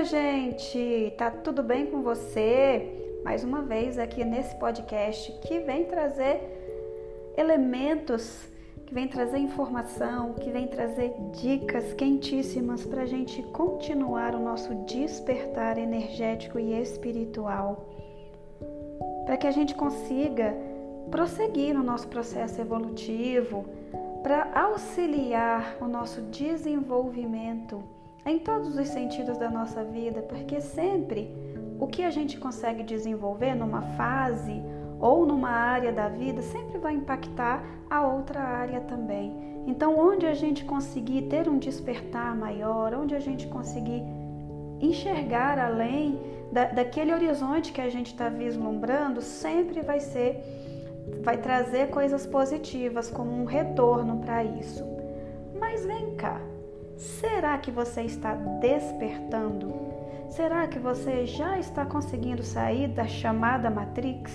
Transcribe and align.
minha 0.00 0.04
gente! 0.04 1.12
Tá 1.18 1.30
tudo 1.30 1.62
bem 1.62 1.84
com 1.84 2.00
você? 2.00 3.20
Mais 3.22 3.44
uma 3.44 3.60
vez 3.60 3.98
aqui 3.98 4.24
nesse 4.24 4.54
podcast 4.56 5.30
que 5.42 5.58
vem 5.58 5.84
trazer 5.84 6.40
elementos, 7.36 8.48
que 8.86 8.94
vem 8.94 9.06
trazer 9.06 9.36
informação, 9.38 10.32
que 10.34 10.50
vem 10.50 10.68
trazer 10.68 11.12
dicas 11.32 11.92
quentíssimas 11.92 12.86
para 12.86 13.02
a 13.02 13.06
gente 13.06 13.42
continuar 13.52 14.34
o 14.34 14.40
nosso 14.40 14.74
despertar 14.86 15.76
energético 15.76 16.58
e 16.58 16.80
espiritual. 16.80 17.86
Para 19.26 19.36
que 19.36 19.46
a 19.46 19.50
gente 19.52 19.74
consiga 19.74 20.54
prosseguir 21.10 21.74
no 21.74 21.82
nosso 21.82 22.08
processo 22.08 22.58
evolutivo, 22.58 23.66
para 24.22 24.50
auxiliar 24.54 25.76
o 25.78 25.86
nosso 25.86 26.22
desenvolvimento 26.22 27.99
em 28.24 28.38
todos 28.38 28.76
os 28.76 28.88
sentidos 28.88 29.38
da 29.38 29.50
nossa 29.50 29.84
vida, 29.84 30.22
porque 30.22 30.60
sempre 30.60 31.34
o 31.78 31.86
que 31.86 32.02
a 32.02 32.10
gente 32.10 32.38
consegue 32.38 32.82
desenvolver 32.82 33.54
numa 33.54 33.82
fase 33.96 34.62
ou 35.00 35.24
numa 35.24 35.50
área 35.50 35.90
da 35.90 36.08
vida 36.08 36.42
sempre 36.42 36.78
vai 36.78 36.94
impactar 36.94 37.64
a 37.88 38.06
outra 38.06 38.40
área 38.40 38.80
também. 38.82 39.50
Então, 39.66 39.98
onde 39.98 40.26
a 40.26 40.34
gente 40.34 40.64
conseguir 40.64 41.22
ter 41.22 41.48
um 41.48 41.58
despertar 41.58 42.36
maior, 42.36 42.94
onde 42.94 43.14
a 43.14 43.20
gente 43.20 43.46
conseguir 43.46 44.02
enxergar 44.80 45.58
além 45.58 46.20
da, 46.52 46.66
daquele 46.66 47.12
horizonte 47.12 47.72
que 47.72 47.80
a 47.80 47.88
gente 47.88 48.08
está 48.08 48.28
vislumbrando, 48.28 49.20
sempre 49.20 49.80
vai 49.80 50.00
ser, 50.00 50.42
vai 51.22 51.36
trazer 51.38 51.88
coisas 51.88 52.26
positivas 52.26 53.10
como 53.10 53.32
um 53.32 53.44
retorno 53.44 54.18
para 54.18 54.42
isso. 54.44 54.84
Mas 55.58 55.84
vem 55.84 56.14
cá, 56.16 56.40
Será 57.00 57.56
que 57.56 57.70
você 57.70 58.02
está 58.02 58.34
despertando? 58.34 59.72
Será 60.28 60.68
que 60.68 60.78
você 60.78 61.24
já 61.24 61.58
está 61.58 61.86
conseguindo 61.86 62.42
sair 62.42 62.88
da 62.88 63.06
chamada 63.06 63.70
Matrix? 63.70 64.30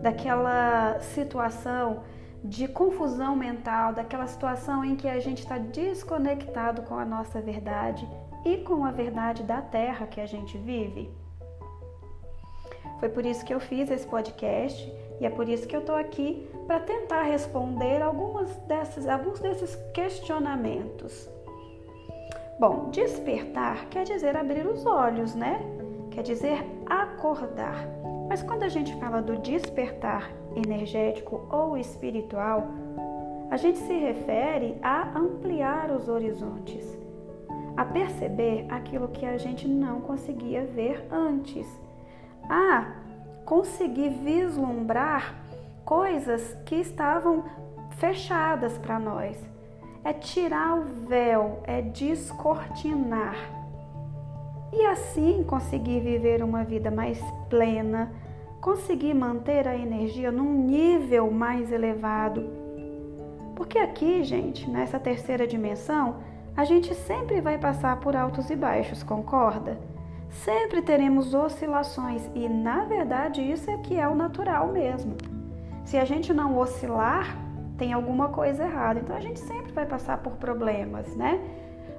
Daquela 0.00 1.00
situação 1.00 2.04
de 2.44 2.68
confusão 2.68 3.34
mental, 3.34 3.92
daquela 3.92 4.28
situação 4.28 4.84
em 4.84 4.94
que 4.94 5.08
a 5.08 5.18
gente 5.18 5.40
está 5.40 5.58
desconectado 5.58 6.82
com 6.82 6.94
a 6.94 7.04
nossa 7.04 7.40
verdade 7.40 8.08
e 8.44 8.58
com 8.58 8.84
a 8.84 8.92
verdade 8.92 9.42
da 9.42 9.60
terra 9.60 10.06
que 10.06 10.20
a 10.20 10.26
gente 10.26 10.56
vive? 10.58 11.10
Foi 13.00 13.08
por 13.08 13.26
isso 13.26 13.44
que 13.44 13.52
eu 13.52 13.58
fiz 13.58 13.90
esse 13.90 14.06
podcast 14.06 14.80
e 15.20 15.26
é 15.26 15.30
por 15.30 15.48
isso 15.48 15.66
que 15.66 15.74
eu 15.74 15.80
estou 15.80 15.96
aqui 15.96 16.48
para 16.68 16.78
tentar 16.78 17.22
responder 17.22 18.00
algumas 18.00 18.54
dessas, 18.58 19.08
alguns 19.08 19.40
desses 19.40 19.74
questionamentos. 19.92 21.34
Bom, 22.58 22.88
despertar 22.90 23.84
quer 23.90 24.04
dizer 24.04 24.34
abrir 24.34 24.66
os 24.66 24.86
olhos, 24.86 25.34
né? 25.34 25.60
Quer 26.10 26.22
dizer 26.22 26.64
acordar. 26.86 27.86
Mas 28.30 28.42
quando 28.42 28.62
a 28.62 28.68
gente 28.70 28.94
fala 28.96 29.20
do 29.20 29.36
despertar 29.36 30.30
energético 30.54 31.46
ou 31.50 31.76
espiritual, 31.76 32.68
a 33.50 33.58
gente 33.58 33.76
se 33.78 33.92
refere 33.92 34.78
a 34.82 35.18
ampliar 35.18 35.90
os 35.90 36.08
horizontes, 36.08 36.98
a 37.76 37.84
perceber 37.84 38.64
aquilo 38.70 39.08
que 39.08 39.26
a 39.26 39.36
gente 39.36 39.68
não 39.68 40.00
conseguia 40.00 40.64
ver 40.64 41.06
antes, 41.12 41.68
a 42.48 42.90
conseguir 43.44 44.08
vislumbrar 44.08 45.34
coisas 45.84 46.56
que 46.64 46.76
estavam 46.76 47.44
fechadas 47.98 48.78
para 48.78 48.98
nós 48.98 49.55
é 50.06 50.12
tirar 50.12 50.78
o 50.78 50.84
véu, 51.08 51.58
é 51.64 51.82
descortinar. 51.82 53.34
E 54.72 54.86
assim 54.86 55.42
conseguir 55.42 55.98
viver 55.98 56.44
uma 56.44 56.62
vida 56.62 56.92
mais 56.92 57.20
plena, 57.50 58.12
conseguir 58.60 59.14
manter 59.14 59.66
a 59.66 59.76
energia 59.76 60.30
num 60.30 60.64
nível 60.64 61.28
mais 61.32 61.72
elevado. 61.72 62.48
Porque 63.56 63.80
aqui, 63.80 64.22
gente, 64.22 64.70
nessa 64.70 65.00
terceira 65.00 65.44
dimensão, 65.44 66.18
a 66.56 66.62
gente 66.62 66.94
sempre 66.94 67.40
vai 67.40 67.58
passar 67.58 67.98
por 67.98 68.14
altos 68.14 68.48
e 68.48 68.54
baixos, 68.54 69.02
concorda? 69.02 69.76
Sempre 70.30 70.82
teremos 70.82 71.34
oscilações 71.34 72.30
e, 72.32 72.48
na 72.48 72.84
verdade, 72.84 73.42
isso 73.42 73.68
é 73.68 73.76
que 73.78 73.98
é 73.98 74.06
o 74.06 74.14
natural 74.14 74.68
mesmo. 74.68 75.16
Se 75.84 75.96
a 75.96 76.04
gente 76.04 76.32
não 76.32 76.56
oscilar, 76.56 77.45
tem 77.78 77.92
alguma 77.92 78.28
coisa 78.28 78.64
errada. 78.64 79.00
Então 79.00 79.16
a 79.16 79.20
gente 79.20 79.40
sempre 79.40 79.72
vai 79.72 79.86
passar 79.86 80.18
por 80.22 80.32
problemas, 80.32 81.14
né? 81.16 81.40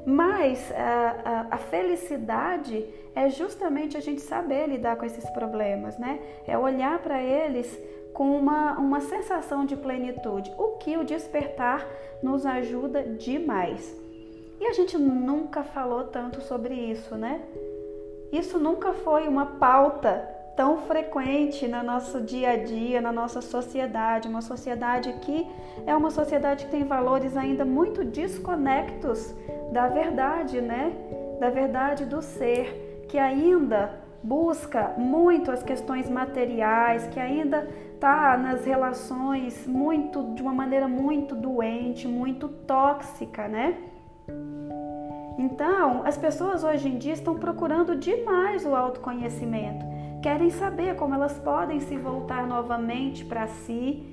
Mas 0.06 0.72
a, 0.72 1.48
a, 1.52 1.56
a, 1.56 1.58
felicidade 1.58 2.86
é 3.14 3.30
justamente 3.30 3.98
a 3.98 4.00
gente 4.00 4.22
saber 4.22 4.68
lidar 4.68 4.96
com 4.96 5.06
esses 5.06 5.30
problemas, 5.32 5.98
né? 5.98 6.20
É 6.48 6.58
olhar 6.58 7.00
para 7.00 7.22
eles 7.22 7.78
com 8.14 8.38
uma, 8.38 8.80
uma 8.80 9.02
sensação 9.02 9.66
de 9.66 9.76
plenitude, 9.76 10.52
o 10.58 10.78
que 10.78 10.96
o 10.98 11.04
despertar 11.04 11.86
nos 12.24 12.46
ajuda 12.46 13.04
demais. 13.04 13.96
E 14.60 14.66
a 14.66 14.74
gente 14.74 14.98
nunca 14.98 15.64
falou 15.64 16.06
tanto 16.06 16.42
sobre 16.42 16.74
isso, 16.74 17.16
né? 17.16 17.42
Isso 18.32 18.58
nunca 18.58 18.94
foi 18.94 19.28
uma 19.28 19.46
pauta 19.46 20.37
tão 20.58 20.80
frequente 20.80 21.68
no 21.68 21.84
nosso 21.84 22.20
dia 22.20 22.54
a 22.54 22.58
dia, 22.58 23.00
na 23.00 23.12
nossa 23.12 23.42
sociedade, 23.42 24.28
uma 24.28 24.42
sociedade 24.42 25.14
que 25.22 25.48
é 25.86 25.96
uma 25.96 26.10
sociedade 26.10 26.66
que 26.66 26.72
tem 26.72 26.84
valores 26.84 27.38
ainda 27.38 27.64
muito 27.64 28.04
desconectos 28.04 29.36
da 29.72 29.88
verdade, 29.88 30.60
né? 30.60 30.94
Da 31.40 31.52
verdade 31.52 32.06
do 32.06 32.24
ser, 32.24 33.06
que 33.08 33.20
ainda 33.20 34.02
busca 34.24 34.96
muito 34.98 35.52
as 35.52 35.62
questões 35.62 36.10
materiais, 36.10 37.06
que 37.06 37.20
ainda 37.20 37.70
está 37.94 38.36
nas 38.36 38.66
relações 38.66 39.68
muito 39.68 40.34
de 40.34 40.42
uma 40.42 40.54
maneira 40.54 40.88
muito 40.88 41.36
doente, 41.36 42.08
muito 42.08 42.48
tóxica, 42.50 43.48
né? 43.48 43.78
Então, 45.38 46.02
as 46.04 46.18
pessoas 46.18 46.64
hoje 46.64 46.90
em 46.90 46.98
dia 46.98 47.14
estão 47.14 47.36
procurando 47.36 47.96
demais 47.96 48.66
o 48.66 48.76
autoconhecimento 48.76 49.97
querem 50.28 50.50
saber 50.50 50.94
como 50.98 51.14
elas 51.14 51.40
podem 51.40 51.80
se 51.80 51.96
voltar 51.96 52.46
novamente 52.46 53.24
para 53.24 53.48
si 53.48 54.04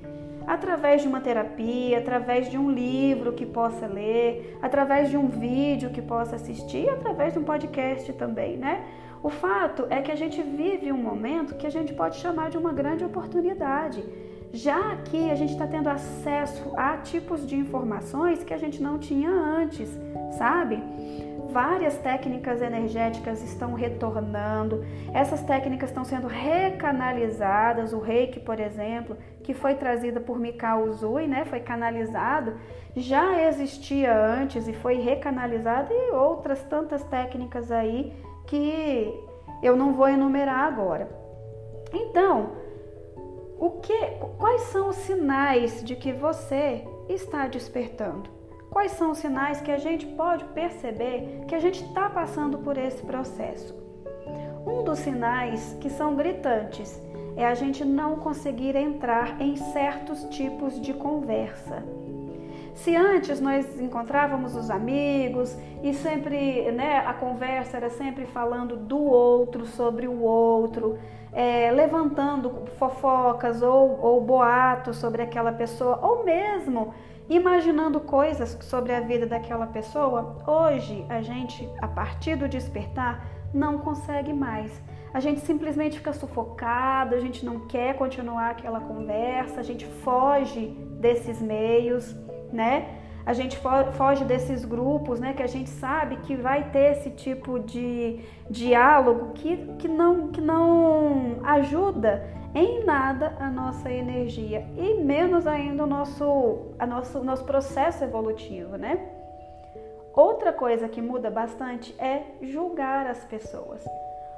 através 0.47 1.01
de 1.01 1.09
uma 1.09 1.19
terapia, 1.19 1.97
através 1.97 2.49
de 2.49 2.57
um 2.57 2.71
livro 2.71 3.33
que 3.33 3.45
possa 3.45 3.85
ler, 3.85 4.57
através 4.61 5.09
de 5.09 5.17
um 5.17 5.27
vídeo 5.27 5.89
que 5.89 6.01
possa 6.01 6.37
assistir, 6.37 6.87
através 6.87 7.33
de 7.33 7.39
um 7.39 7.43
podcast 7.43 8.13
também, 8.13 8.55
né? 8.55 8.85
O 9.21 9.29
fato 9.29 9.87
é 9.89 10.01
que 10.01 10.09
a 10.09 10.15
gente 10.15 10.41
vive 10.41 10.89
um 10.89 10.97
momento 10.97 11.55
que 11.55 11.67
a 11.67 11.69
gente 11.69 11.93
pode 11.93 12.15
chamar 12.15 12.49
de 12.49 12.57
uma 12.57 12.71
grande 12.71 13.03
oportunidade, 13.03 14.01
já 14.53 14.95
que 15.07 15.29
a 15.29 15.35
gente 15.35 15.51
está 15.51 15.67
tendo 15.67 15.89
acesso 15.89 16.71
a 16.77 16.95
tipos 16.95 17.45
de 17.45 17.57
informações 17.57 18.41
que 18.41 18.53
a 18.53 18.57
gente 18.57 18.81
não 18.81 18.97
tinha 18.97 19.29
antes, 19.29 19.89
sabe? 20.37 20.81
Várias 21.55 21.97
técnicas 21.99 22.61
energéticas 22.61 23.41
estão 23.41 23.75
retornando, 23.75 24.83
essas 25.13 25.41
técnicas 25.41 25.89
estão 25.89 26.03
sendo 26.03 26.27
recanalizadas, 26.27 27.93
o 27.93 27.99
reiki, 27.99 28.41
por 28.41 28.59
exemplo, 28.59 29.15
que 29.41 29.53
foi 29.53 29.73
trazida 29.75 30.19
por 30.19 30.37
Mikao 30.37 30.83
Uzui, 30.83 31.27
né, 31.27 31.45
foi 31.45 31.61
canalizado, 31.61 32.57
já 32.93 33.41
existia 33.41 34.13
antes 34.13 34.67
e 34.67 34.73
foi 34.73 34.95
recanalizado 34.95 35.93
e 35.93 36.11
outras 36.11 36.61
tantas 36.63 37.01
técnicas 37.05 37.71
aí 37.71 38.11
que 38.47 39.17
eu 39.63 39.77
não 39.77 39.93
vou 39.93 40.09
enumerar 40.09 40.59
agora. 40.59 41.07
Então, 41.93 42.49
o 43.57 43.79
que, 43.79 43.97
quais 44.37 44.59
são 44.63 44.89
os 44.89 44.97
sinais 44.97 45.81
de 45.85 45.95
que 45.95 46.11
você 46.11 46.85
está 47.07 47.47
despertando? 47.47 48.34
Quais 48.75 48.91
são 48.91 49.11
os 49.11 49.19
sinais 49.19 49.61
que 49.61 49.71
a 49.71 49.77
gente 49.77 50.05
pode 50.05 50.43
perceber 50.47 51.45
que 51.47 51.55
a 51.55 51.59
gente 51.61 51.81
está 51.81 52.09
passando 52.09 52.57
por 52.57 52.77
esse 52.77 53.01
processo? 53.03 53.73
Um 54.67 54.83
dos 54.83 54.99
sinais 54.99 55.77
que 55.79 55.89
são 55.89 56.13
gritantes 56.13 57.01
é 57.37 57.45
a 57.45 57.53
gente 57.53 57.85
não 57.85 58.17
conseguir 58.17 58.75
entrar 58.75 59.41
em 59.41 59.55
certos 59.55 60.25
tipos 60.25 60.77
de 60.81 60.93
conversa. 60.93 61.85
Se 62.73 62.93
antes 62.93 63.39
nós 63.39 63.79
encontrávamos 63.79 64.57
os 64.57 64.69
amigos 64.69 65.57
e 65.81 65.93
sempre, 65.93 66.69
né, 66.73 66.97
a 66.97 67.13
conversa 67.13 67.77
era 67.77 67.89
sempre 67.89 68.25
falando 68.25 68.75
do 68.75 69.01
outro, 69.01 69.65
sobre 69.65 70.05
o 70.05 70.21
outro, 70.21 70.99
é, 71.31 71.71
levantando 71.71 72.65
fofocas 72.77 73.61
ou, 73.61 73.97
ou 74.01 74.19
boatos 74.19 74.97
sobre 74.97 75.21
aquela 75.21 75.53
pessoa, 75.53 75.97
ou 76.01 76.25
mesmo 76.25 76.93
imaginando 77.29 77.99
coisas 77.99 78.57
sobre 78.61 78.93
a 78.93 78.99
vida 78.99 79.25
daquela 79.25 79.67
pessoa, 79.67 80.37
hoje 80.45 81.05
a 81.09 81.21
gente, 81.21 81.67
a 81.81 81.87
partir 81.87 82.35
do 82.35 82.47
despertar, 82.47 83.25
não 83.53 83.79
consegue 83.79 84.33
mais. 84.33 84.71
A 85.13 85.19
gente 85.19 85.39
simplesmente 85.41 85.97
fica 85.97 86.11
sufocado, 86.11 87.15
a 87.15 87.19
gente 87.19 87.45
não 87.45 87.67
quer 87.67 87.95
continuar 87.95 88.49
aquela 88.49 88.81
conversa, 88.81 89.61
a 89.61 89.63
gente 89.63 89.85
foge 89.85 90.67
desses 90.99 91.41
meios, 91.41 92.13
né? 92.51 93.04
A 93.25 93.33
gente 93.33 93.59
foge 93.97 94.23
desses 94.23 94.63
grupos, 94.63 95.19
né, 95.19 95.33
que 95.33 95.41
a 95.41 95.47
gente 95.47 95.69
sabe 95.69 96.17
que 96.17 96.35
vai 96.35 96.69
ter 96.69 96.91
esse 96.91 97.09
tipo 97.09 97.59
de 97.59 98.19
diálogo 98.49 99.33
que, 99.33 99.57
que, 99.79 99.87
não, 99.87 100.27
que 100.27 100.39
não 100.39 101.39
ajuda 101.43 102.23
em 102.53 102.83
nada 102.83 103.35
a 103.39 103.49
nossa 103.49 103.91
energia 103.91 104.65
e 104.77 104.93
menos 105.01 105.47
ainda 105.47 105.83
o 105.83 105.87
nosso, 105.87 106.67
a 106.77 106.85
nosso, 106.85 107.23
nosso 107.23 107.43
processo 107.43 108.03
evolutivo, 108.03 108.77
né? 108.77 109.09
Outra 110.13 110.53
coisa 110.53 110.87
que 110.87 111.01
muda 111.01 111.29
bastante 111.29 111.93
é 111.99 112.21
julgar 112.41 113.07
as 113.07 113.25
pessoas. 113.25 113.83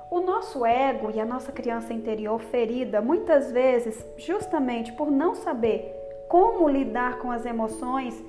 O 0.09 0.21
nosso 0.21 0.65
ego 0.65 1.11
e 1.13 1.19
a 1.19 1.25
nossa 1.25 1.51
criança 1.51 1.93
interior 1.93 2.39
ferida, 2.39 3.01
muitas 3.01 3.51
vezes, 3.51 4.03
justamente 4.17 4.91
por 4.93 5.11
não 5.11 5.35
saber 5.35 5.93
como 6.27 6.67
lidar 6.67 7.19
com 7.19 7.29
as 7.29 7.45
emoções, 7.45 8.19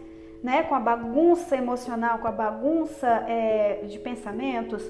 né, 0.43 0.63
com 0.63 0.75
a 0.75 0.81
bagunça 0.81 1.57
emocional, 1.57 2.19
com 2.19 2.29
a 2.29 2.33
bagunça 2.33 3.07
é, 3.27 3.85
de 3.87 3.99
pensamentos, 3.99 4.83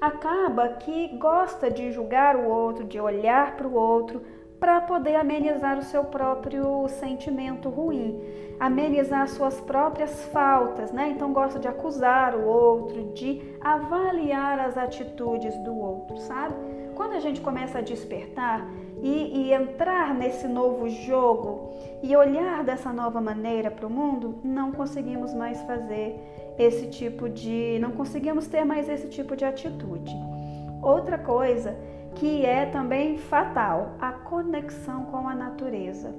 acaba 0.00 0.68
que 0.68 1.16
gosta 1.18 1.70
de 1.70 1.90
julgar 1.90 2.36
o 2.36 2.48
outro, 2.48 2.84
de 2.84 3.00
olhar 3.00 3.56
para 3.56 3.66
o 3.66 3.74
outro, 3.74 4.22
para 4.58 4.80
poder 4.80 5.14
amenizar 5.14 5.78
o 5.78 5.82
seu 5.82 6.04
próprio 6.04 6.88
sentimento 6.88 7.68
ruim, 7.68 8.20
amenizar 8.58 9.28
suas 9.28 9.60
próprias 9.60 10.24
faltas, 10.26 10.90
né? 10.90 11.10
Então 11.10 11.32
gosta 11.32 11.60
de 11.60 11.68
acusar 11.68 12.34
o 12.34 12.44
outro, 12.44 13.12
de 13.12 13.56
avaliar 13.60 14.58
as 14.58 14.76
atitudes 14.76 15.56
do 15.58 15.76
outro, 15.76 16.16
sabe? 16.18 16.54
Quando 16.96 17.12
a 17.12 17.20
gente 17.20 17.40
começa 17.40 17.78
a 17.78 17.82
despertar 17.82 18.68
e, 19.02 19.48
e 19.48 19.52
entrar 19.52 20.14
nesse 20.14 20.46
novo 20.46 20.88
jogo 20.88 21.70
e 22.02 22.16
olhar 22.16 22.64
dessa 22.64 22.92
nova 22.92 23.20
maneira 23.20 23.70
para 23.70 23.86
o 23.86 23.90
mundo, 23.90 24.36
não 24.44 24.72
conseguimos 24.72 25.34
mais 25.34 25.60
fazer 25.62 26.18
esse 26.58 26.88
tipo 26.88 27.28
de, 27.28 27.78
não 27.80 27.92
conseguimos 27.92 28.46
ter 28.46 28.64
mais 28.64 28.88
esse 28.88 29.08
tipo 29.08 29.36
de 29.36 29.44
atitude. 29.44 30.14
Outra 30.82 31.18
coisa 31.18 31.76
que 32.14 32.44
é 32.44 32.66
também 32.66 33.16
fatal, 33.16 33.92
a 34.00 34.10
conexão 34.10 35.04
com 35.04 35.28
a 35.28 35.34
natureza. 35.34 36.12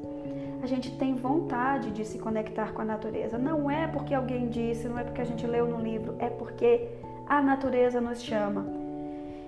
A 0.62 0.66
gente 0.66 0.98
tem 0.98 1.16
vontade 1.16 1.92
de 1.92 2.06
se 2.06 2.20
conectar 2.20 2.74
com 2.74 2.82
a 2.82 2.86
natureza. 2.86 3.38
Não 3.38 3.70
é 3.70 3.88
porque 3.88 4.14
alguém 4.14 4.48
disse, 4.48 4.88
não 4.88 5.00
é 5.00 5.04
porque 5.04 5.22
a 5.22 5.26
gente 5.26 5.46
leu 5.46 5.68
no 5.68 5.80
livro, 5.80 6.16
é 6.20 6.30
porque 6.30 6.88
a 7.28 7.42
natureza 7.42 8.00
nos 8.02 8.22
chama. 8.22 8.66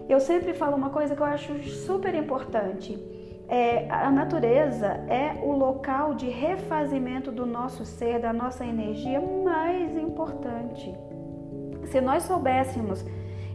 Eu 0.10 0.20
sempre 0.20 0.54
falo 0.54 0.76
uma 0.76 0.90
coisa 0.90 1.16
que 1.16 1.22
eu 1.22 1.26
acho 1.26 1.58
super 1.64 2.14
importante. 2.16 2.98
É, 3.54 3.86
a 3.90 4.10
natureza 4.10 4.88
é 5.10 5.38
o 5.44 5.52
local 5.52 6.14
de 6.14 6.30
refazimento 6.30 7.34
do 7.34 7.46
nosso 7.46 7.84
ser, 7.84 8.18
da 8.18 8.32
nossa 8.32 8.66
energia 8.66 9.20
mais 9.20 9.98
importante. 9.98 10.96
Se 11.84 12.00
nós 12.00 12.24
soubéssemos 12.24 13.06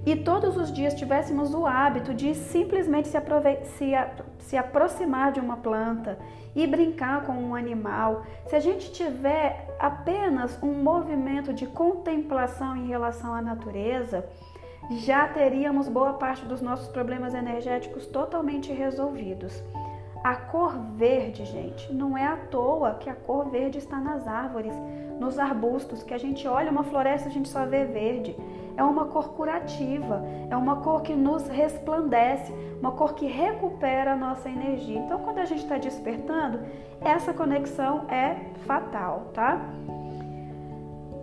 e 0.05 0.15
todos 0.15 0.55
os 0.59 0.71
dias 0.71 0.93
tivéssemos 0.93 1.55
o 1.55 1.65
hábito 1.65 2.13
de 2.13 2.35
simplesmente 2.35 3.09
se, 3.09 3.19
se, 3.65 3.93
se 4.41 4.57
aproximar 4.59 5.33
de 5.33 5.41
uma 5.41 5.57
planta 5.57 6.19
e 6.55 6.67
brincar 6.67 7.25
com 7.25 7.33
um 7.33 7.55
animal, 7.55 8.27
se 8.49 8.55
a 8.55 8.61
gente 8.61 8.93
tiver 8.93 9.75
apenas 9.79 10.63
um 10.63 10.75
movimento 10.75 11.55
de 11.55 11.67
contemplação 11.67 12.77
em 12.77 12.87
relação 12.87 13.33
à 13.33 13.41
natureza, 13.41 14.29
já 14.91 15.27
teríamos 15.27 15.89
boa 15.89 16.13
parte 16.13 16.45
dos 16.45 16.61
nossos 16.61 16.89
problemas 16.89 17.33
energéticos 17.33 18.07
totalmente 18.07 18.71
resolvidos. 18.75 19.65
A 20.25 20.35
cor 20.35 20.77
verde, 20.97 21.45
gente, 21.45 21.93
não 21.93 22.17
é 22.17 22.27
à 22.27 22.37
toa 22.37 22.95
que 22.95 23.09
a 23.09 23.15
cor 23.15 23.49
verde 23.49 23.79
está 23.79 23.99
nas 23.99 24.27
árvores, 24.27 24.75
nos 25.21 25.39
arbustos, 25.39 26.03
que 26.03 26.13
a 26.13 26.19
gente 26.19 26.47
olha 26.49 26.71
uma 26.71 26.85
floresta 26.85 27.29
a 27.29 27.33
gente 27.33 27.49
só 27.49 27.65
vê 27.65 27.85
verde 27.85 28.37
é 28.77 28.83
uma 28.85 29.07
cor 29.07 29.31
curativa, 29.31 30.23
é 30.51 30.57
uma 30.57 30.77
cor 30.77 31.03
que 31.03 31.15
nos 31.15 31.49
resplandece, 31.49 32.53
uma 32.79 32.93
cor 32.93 33.15
que 33.15 33.27
recupera 33.27 34.13
a 34.13 34.17
nossa 34.17 34.49
energia. 34.49 34.99
Então, 34.99 35.21
quando 35.21 35.39
a 35.39 35.45
gente 35.45 35.63
está 35.63 35.79
despertando, 35.79 36.61
essa 37.01 37.33
conexão 37.33 38.05
é 38.09 38.37
fatal, 38.67 39.31
tá? 39.33 39.61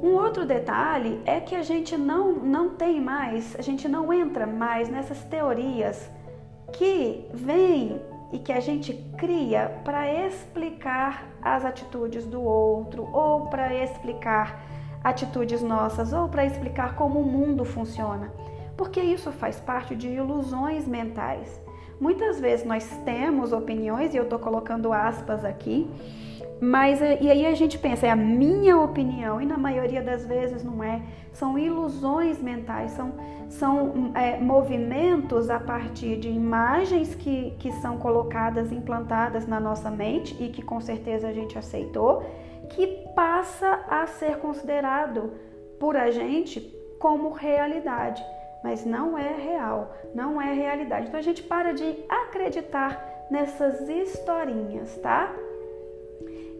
Um 0.01 0.15
outro 0.15 0.45
detalhe 0.45 1.21
é 1.25 1.39
que 1.39 1.55
a 1.55 1.61
gente 1.61 1.95
não, 1.95 2.33
não 2.33 2.71
tem 2.71 2.99
mais, 2.99 3.55
a 3.57 3.61
gente 3.61 3.87
não 3.87 4.11
entra 4.11 4.45
mais 4.45 4.89
nessas 4.89 5.23
teorias 5.23 6.09
que 6.73 7.25
vêm 7.33 8.01
e 8.33 8.39
que 8.39 8.51
a 8.51 8.59
gente 8.59 8.93
cria 9.15 9.79
para 9.85 10.11
explicar 10.11 11.27
as 11.39 11.63
atitudes 11.63 12.25
do 12.25 12.41
outro 12.41 13.07
ou 13.13 13.45
para 13.45 13.73
explicar 13.73 14.65
atitudes 15.03 15.61
nossas 15.61 16.11
ou 16.11 16.27
para 16.27 16.43
explicar 16.43 16.95
como 16.95 17.19
o 17.19 17.25
mundo 17.25 17.63
funciona, 17.63 18.31
porque 18.75 18.99
isso 18.99 19.31
faz 19.31 19.59
parte 19.59 19.95
de 19.95 20.07
ilusões 20.07 20.87
mentais. 20.87 21.61
Muitas 21.99 22.39
vezes 22.39 22.65
nós 22.65 22.85
temos 23.05 23.53
opiniões, 23.53 24.13
e 24.13 24.17
eu 24.17 24.23
estou 24.23 24.39
colocando 24.39 24.91
aspas 24.91 25.45
aqui, 25.45 25.87
mas 26.63 27.01
eh, 27.01 27.17
e 27.19 27.29
aí 27.29 27.45
a 27.45 27.53
gente 27.53 27.77
pensa, 27.77 28.07
é 28.07 28.09
a 28.09 28.15
minha 28.15 28.79
opinião, 28.79 29.41
e 29.41 29.45
na 29.45 29.57
maioria 29.57 30.01
das 30.01 30.25
vezes 30.25 30.63
não 30.63 30.81
é. 30.81 31.01
São 31.33 31.59
ilusões 31.59 32.41
mentais, 32.41 32.91
são, 32.91 33.13
são 33.49 34.11
é, 34.15 34.37
movimentos 34.37 35.49
a 35.49 35.59
partir 35.59 36.17
de 36.17 36.29
imagens 36.29 37.15
que, 37.15 37.51
que 37.59 37.69
são 37.73 37.97
colocadas, 37.97 38.71
implantadas 38.71 39.45
na 39.45 39.59
nossa 39.59 39.91
mente 39.91 40.41
e 40.41 40.49
que 40.49 40.61
com 40.61 40.79
certeza 40.79 41.27
a 41.27 41.33
gente 41.33 41.57
aceitou 41.57 42.23
que 42.69 42.87
passa 43.13 43.83
a 43.89 44.07
ser 44.07 44.37
considerado 44.37 45.33
por 45.77 45.97
a 45.97 46.11
gente 46.11 46.61
como 46.97 47.31
realidade, 47.31 48.23
mas 48.63 48.85
não 48.85 49.17
é 49.17 49.33
real, 49.33 49.93
não 50.15 50.41
é 50.41 50.53
realidade. 50.53 51.07
Então 51.07 51.19
a 51.19 51.23
gente 51.23 51.43
para 51.43 51.73
de 51.73 52.05
acreditar 52.07 53.25
nessas 53.29 53.89
historinhas, 53.89 54.95
tá? 54.99 55.29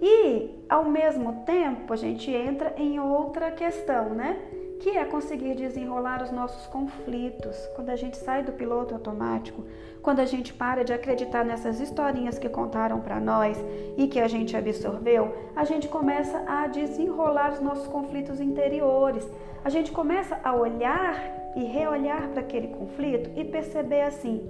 E 0.06 0.50
ao 0.68 0.84
mesmo 0.84 1.46
tempo 1.46 1.94
a 1.94 1.96
gente 1.96 2.30
entra 2.30 2.74
em 2.76 3.00
outra 3.00 3.50
questão, 3.52 4.10
né? 4.10 4.38
que 4.84 4.98
é 4.98 5.06
conseguir 5.06 5.56
desenrolar 5.56 6.22
os 6.22 6.30
nossos 6.30 6.68
conflitos. 6.68 7.56
Quando 7.74 7.90
a 7.90 7.96
gente 7.96 8.18
sai 8.18 8.44
do 8.44 8.52
piloto 8.52 8.94
automático, 8.94 9.64
quando 10.02 10.20
a 10.20 10.26
gente 10.26 10.54
para 10.54 10.84
de 10.84 10.92
acreditar 10.92 11.46
nessas 11.46 11.80
historinhas 11.80 12.38
que 12.38 12.50
contaram 12.50 13.00
para 13.00 13.18
nós 13.18 13.58
e 13.96 14.08
que 14.08 14.20
a 14.20 14.28
gente 14.28 14.58
absorveu, 14.58 15.34
a 15.56 15.64
gente 15.64 15.88
começa 15.88 16.44
a 16.46 16.68
desenrolar 16.68 17.54
os 17.54 17.62
nossos 17.62 17.88
conflitos 17.88 18.42
interiores. 18.42 19.26
A 19.64 19.70
gente 19.70 19.90
começa 19.90 20.38
a 20.44 20.54
olhar 20.54 21.16
e 21.56 21.64
reolhar 21.64 22.28
para 22.32 22.42
aquele 22.42 22.68
conflito 22.68 23.30
e 23.40 23.46
perceber 23.46 24.02
assim: 24.02 24.42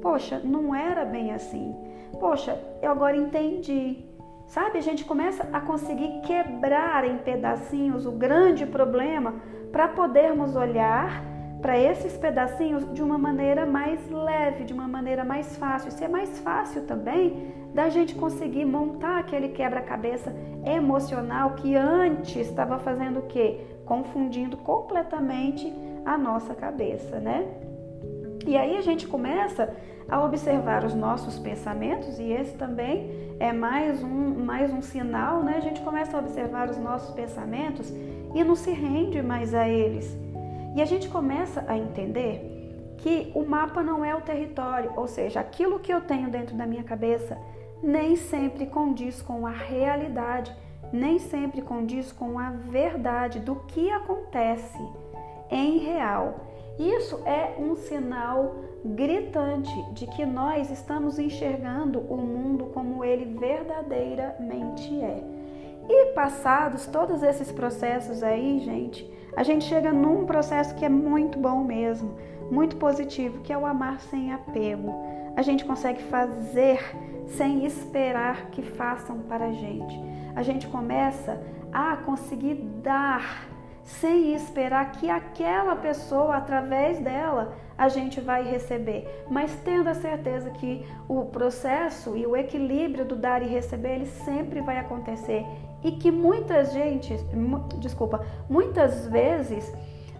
poxa, 0.00 0.40
não 0.42 0.74
era 0.74 1.04
bem 1.04 1.30
assim. 1.30 1.76
Poxa, 2.18 2.58
eu 2.80 2.90
agora 2.90 3.18
entendi. 3.18 4.13
Sabe, 4.54 4.78
a 4.78 4.82
gente 4.82 5.04
começa 5.04 5.48
a 5.52 5.60
conseguir 5.60 6.20
quebrar 6.20 7.04
em 7.04 7.18
pedacinhos 7.18 8.06
o 8.06 8.12
grande 8.12 8.64
problema 8.64 9.34
para 9.72 9.88
podermos 9.88 10.54
olhar 10.54 11.24
para 11.60 11.76
esses 11.76 12.16
pedacinhos 12.16 12.86
de 12.94 13.02
uma 13.02 13.18
maneira 13.18 13.66
mais 13.66 14.08
leve, 14.08 14.62
de 14.62 14.72
uma 14.72 14.86
maneira 14.86 15.24
mais 15.24 15.56
fácil. 15.56 15.88
Isso 15.88 16.04
é 16.04 16.06
mais 16.06 16.38
fácil 16.38 16.82
também 16.82 17.52
da 17.74 17.88
gente 17.88 18.14
conseguir 18.14 18.64
montar 18.64 19.18
aquele 19.18 19.48
quebra-cabeça 19.48 20.32
emocional 20.64 21.54
que 21.54 21.74
antes 21.74 22.46
estava 22.46 22.78
fazendo 22.78 23.18
o 23.18 23.26
quê? 23.26 23.58
Confundindo 23.84 24.56
completamente 24.58 25.74
a 26.04 26.16
nossa 26.16 26.54
cabeça, 26.54 27.18
né? 27.18 27.44
E 28.46 28.56
aí 28.56 28.76
a 28.76 28.82
gente 28.82 29.04
começa 29.08 29.74
a 30.14 30.24
observar 30.24 30.84
os 30.84 30.94
nossos 30.94 31.40
pensamentos 31.40 32.20
e 32.20 32.30
esse 32.30 32.56
também 32.56 33.10
é 33.40 33.52
mais 33.52 34.00
um, 34.00 34.44
mais 34.44 34.72
um 34.72 34.80
sinal, 34.80 35.42
né? 35.42 35.54
A 35.56 35.60
gente 35.60 35.80
começa 35.80 36.16
a 36.16 36.20
observar 36.20 36.70
os 36.70 36.78
nossos 36.78 37.12
pensamentos 37.12 37.90
e 38.32 38.44
não 38.44 38.54
se 38.54 38.70
rende 38.70 39.20
mais 39.20 39.52
a 39.52 39.68
eles. 39.68 40.16
E 40.76 40.80
a 40.80 40.84
gente 40.84 41.08
começa 41.08 41.64
a 41.66 41.76
entender 41.76 42.94
que 42.98 43.32
o 43.34 43.44
mapa 43.44 43.82
não 43.82 44.04
é 44.04 44.14
o 44.14 44.20
território, 44.20 44.92
ou 44.94 45.08
seja, 45.08 45.40
aquilo 45.40 45.80
que 45.80 45.92
eu 45.92 46.00
tenho 46.00 46.30
dentro 46.30 46.54
da 46.54 46.64
minha 46.64 46.84
cabeça 46.84 47.36
nem 47.82 48.14
sempre 48.14 48.66
condiz 48.66 49.20
com 49.20 49.44
a 49.44 49.50
realidade, 49.50 50.54
nem 50.92 51.18
sempre 51.18 51.60
condiz 51.60 52.12
com 52.12 52.38
a 52.38 52.50
verdade 52.50 53.40
do 53.40 53.56
que 53.66 53.90
acontece 53.90 54.78
em 55.50 55.78
real. 55.78 56.53
Isso 56.78 57.20
é 57.24 57.54
um 57.58 57.76
sinal 57.76 58.56
gritante 58.84 59.72
de 59.92 60.06
que 60.06 60.26
nós 60.26 60.70
estamos 60.70 61.18
enxergando 61.18 62.00
o 62.00 62.16
mundo 62.16 62.66
como 62.66 63.04
ele 63.04 63.38
verdadeiramente 63.38 65.00
é. 65.00 65.22
E 65.88 66.06
passados 66.12 66.86
todos 66.86 67.22
esses 67.22 67.52
processos 67.52 68.22
aí, 68.22 68.58
gente, 68.60 69.08
a 69.36 69.42
gente 69.42 69.64
chega 69.64 69.92
num 69.92 70.26
processo 70.26 70.74
que 70.74 70.84
é 70.84 70.88
muito 70.88 71.38
bom 71.38 71.62
mesmo, 71.62 72.16
muito 72.50 72.76
positivo, 72.76 73.40
que 73.40 73.52
é 73.52 73.58
o 73.58 73.66
amar 73.66 74.00
sem 74.00 74.32
apego. 74.32 74.92
a 75.36 75.42
gente 75.42 75.64
consegue 75.64 76.00
fazer 76.04 76.80
sem 77.26 77.64
esperar 77.64 78.50
que 78.50 78.62
façam 78.62 79.18
para 79.20 79.46
a 79.46 79.52
gente. 79.52 80.00
A 80.36 80.42
gente 80.42 80.68
começa 80.68 81.42
a 81.72 81.96
conseguir 81.96 82.54
dar 82.82 83.48
sem 83.84 84.34
esperar 84.34 84.92
que 84.92 85.10
aquela 85.10 85.76
pessoa, 85.76 86.36
através 86.36 86.98
dela, 86.98 87.54
a 87.76 87.88
gente 87.88 88.20
vai 88.20 88.42
receber, 88.42 89.24
mas 89.28 89.54
tendo 89.64 89.88
a 89.88 89.94
certeza 89.94 90.50
que 90.50 90.86
o 91.08 91.24
processo 91.26 92.16
e 92.16 92.26
o 92.26 92.36
equilíbrio 92.36 93.04
do 93.04 93.16
dar 93.16 93.42
e 93.42 93.46
receber 93.46 93.96
ele 93.96 94.06
sempre 94.06 94.60
vai 94.60 94.78
acontecer. 94.78 95.44
E 95.82 95.92
que 95.92 96.10
muitas 96.10 96.72
gente, 96.72 97.14
desculpa, 97.78 98.24
muitas 98.48 99.06
vezes 99.08 99.70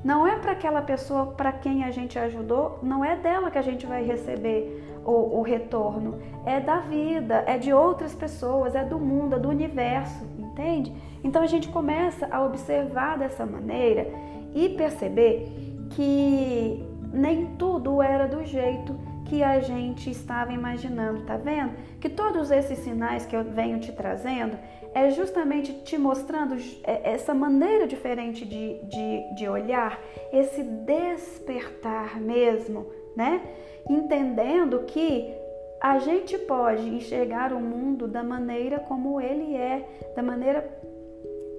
não 0.05 0.27
é 0.27 0.37
para 0.37 0.53
aquela 0.53 0.83
pessoa 0.83 1.29
para 1.29 1.51
quem 1.51 1.85
a 1.85 1.91
gente 1.91 2.19
ajudou, 2.19 2.79
não 2.83 3.03
é 3.03 3.17
dela 3.17 3.51
que 3.51 3.57
a 3.57 3.63
gente 3.63 3.87
vai 3.87 4.05
receber 4.05 4.85
o, 5.03 5.39
o, 5.39 5.43
retorno, 5.43 6.19
é 6.45 6.61
da 6.61 6.81
vida, 6.81 7.43
é 7.47 7.57
de 7.57 7.73
outras 7.73 8.15
pessoas, 8.15 8.75
é 8.75 8.85
do 8.85 8.99
mundo, 8.99 9.37
é 9.37 9.39
do 9.39 9.49
universo, 9.49 10.25
entende? 10.39 10.93
Então 11.25 11.43
a 11.43 11.47
gente 11.47 11.69
começa 11.69 12.29
a 12.31 12.45
observar 12.45 13.19
dessa 13.19 13.47
maneira 13.47 14.07
e 14.55 14.69
perceber 14.69 15.49
que 15.91 16.87
nem 17.13 17.57
tudo 17.57 18.03
era 18.03 18.29
do 18.29 18.45
jeito 18.45 18.95
que 19.25 19.43
a 19.43 19.59
gente 19.61 20.11
estava 20.11 20.53
imaginando, 20.53 21.23
tá 21.23 21.37
vendo? 21.37 21.73
Que 21.99 22.09
todos 22.09 22.51
esses 22.51 22.79
sinais 22.81 23.25
que 23.25 23.35
eu 23.35 23.43
venho 23.43 23.81
te 23.81 23.91
trazendo 23.91 24.59
é 24.95 25.11
justamente 25.11 25.73
te 25.83 25.97
mostrando 25.97 26.55
é, 26.85 27.13
essa 27.13 27.35
maneira 27.35 27.87
diferente 27.87 28.45
de, 28.45 28.81
de, 28.85 29.35
de 29.35 29.49
olhar, 29.49 29.99
esse 30.33 30.63
despertar 30.63 32.21
mesmo, 32.21 32.87
né? 33.17 33.41
Entendendo 33.89 34.85
que 34.87 35.35
a 35.81 35.99
gente 35.99 36.39
pode 36.39 36.89
enxergar 36.89 37.53
o 37.53 37.61
mundo 37.61 38.07
da 38.07 38.23
maneira 38.23 38.79
como 38.79 39.21
ele 39.21 39.57
é, 39.57 39.87
da 40.15 40.23
maneira 40.23 40.63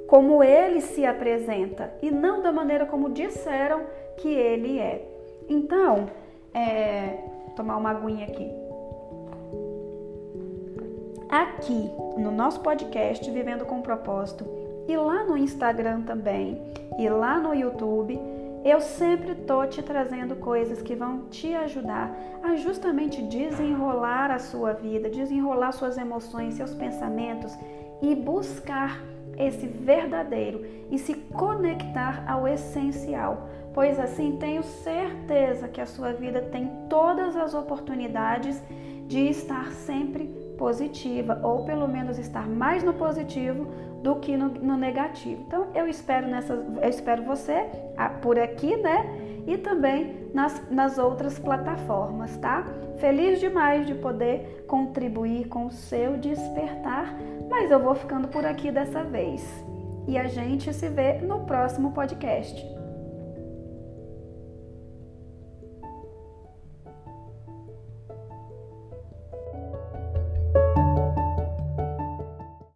como 0.07 0.43
ele 0.43 0.81
se 0.81 1.05
apresenta 1.05 1.93
e 2.01 2.11
não 2.11 2.41
da 2.41 2.51
maneira 2.51 2.85
como 2.85 3.09
disseram 3.09 3.81
que 4.17 4.27
ele 4.27 4.79
é. 4.79 5.07
Então, 5.49 6.09
é, 6.53 7.19
tomar 7.55 7.77
uma 7.77 7.91
aguinha 7.91 8.25
aqui. 8.25 8.51
Aqui 11.29 11.91
no 12.17 12.31
nosso 12.31 12.61
podcast 12.61 13.29
Vivendo 13.29 13.65
com 13.65 13.81
Propósito 13.81 14.45
e 14.87 14.95
lá 14.95 15.23
no 15.23 15.35
Instagram 15.37 16.01
também 16.01 16.61
e 16.97 17.09
lá 17.09 17.39
no 17.39 17.53
YouTube, 17.53 18.19
eu 18.65 18.81
sempre 18.81 19.35
tô 19.35 19.63
te 19.67 19.83
trazendo 19.83 20.35
coisas 20.37 20.81
que 20.81 20.95
vão 20.95 21.25
te 21.29 21.53
ajudar 21.53 22.11
a 22.41 22.55
justamente 22.55 23.21
desenrolar 23.21 24.31
a 24.31 24.39
sua 24.39 24.73
vida, 24.73 25.07
desenrolar 25.07 25.71
suas 25.71 25.99
emoções, 25.99 26.55
seus 26.55 26.73
pensamentos 26.73 27.55
e 28.01 28.15
buscar 28.15 28.99
esse 29.37 29.67
verdadeiro 29.67 30.65
e 30.89 30.97
se 30.97 31.13
conectar 31.13 32.25
ao 32.27 32.47
essencial. 32.47 33.47
Pois 33.71 33.99
assim 33.99 34.37
tenho 34.37 34.63
certeza 34.63 35.67
que 35.67 35.79
a 35.79 35.85
sua 35.85 36.11
vida 36.11 36.41
tem 36.41 36.67
todas 36.89 37.35
as 37.35 37.53
oportunidades 37.53 38.59
de 39.07 39.29
estar 39.29 39.71
sempre 39.73 40.25
positiva, 40.57 41.39
ou 41.43 41.65
pelo 41.65 41.87
menos 41.87 42.17
estar 42.17 42.47
mais 42.47 42.83
no 42.83 42.93
positivo 42.93 43.67
do 44.05 44.17
que 44.17 44.37
no, 44.37 44.49
no 44.49 44.77
negativo. 44.77 45.41
Então 45.47 45.65
eu 45.73 45.87
espero 45.87 46.27
nessa, 46.27 46.53
eu 46.53 46.87
espero 46.87 47.23
você 47.23 47.65
ah, 47.97 48.07
por 48.07 48.37
aqui, 48.37 48.77
né? 48.77 49.03
E 49.47 49.57
também 49.57 50.29
nas, 50.31 50.61
nas 50.69 50.99
outras 50.99 51.39
plataformas, 51.39 52.37
tá? 52.37 52.63
Feliz 52.99 53.39
demais 53.39 53.87
de 53.87 53.95
poder 53.95 54.63
contribuir 54.67 55.47
com 55.47 55.65
o 55.65 55.71
seu 55.71 56.17
despertar, 56.17 57.17
mas 57.49 57.71
eu 57.71 57.79
vou 57.79 57.95
ficando 57.95 58.27
por 58.27 58.45
aqui 58.45 58.71
dessa 58.71 59.03
vez. 59.03 59.43
E 60.07 60.19
a 60.19 60.27
gente 60.27 60.71
se 60.71 60.87
vê 60.87 61.13
no 61.13 61.39
próximo 61.45 61.91
podcast. 61.91 62.74